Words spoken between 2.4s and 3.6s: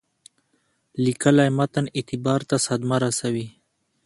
ته صدمه رسوي.